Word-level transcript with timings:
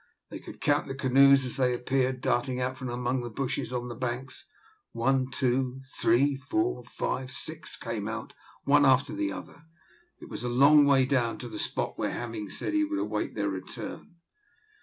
They 0.31 0.39
could 0.39 0.61
count 0.61 0.87
the 0.87 0.95
canoes 0.95 1.45
as 1.45 1.57
they 1.57 1.75
appeared 1.75 2.21
darting 2.21 2.59
out 2.59 2.75
from 2.75 2.89
among 2.89 3.21
the 3.21 3.29
bushes 3.29 3.71
on 3.71 3.87
the 3.87 3.93
banks 3.93 4.47
one, 4.93 5.29
two, 5.29 5.81
three, 5.99 6.35
four, 6.35 6.83
five, 6.85 7.31
six, 7.31 7.75
came 7.75 8.07
out 8.07 8.33
one 8.63 8.83
after 8.83 9.13
the 9.13 9.31
other. 9.31 9.65
It 10.19 10.27
was 10.27 10.43
a 10.43 10.49
long 10.49 10.87
way 10.87 11.05
down 11.05 11.37
to 11.37 11.47
the 11.47 11.59
spot 11.59 11.99
where 11.99 12.09
Hemming 12.13 12.45
had 12.45 12.53
said 12.53 12.73
he 12.73 12.83
would 12.83 12.97
await 12.97 13.35
their 13.35 13.49
return. 13.49 14.15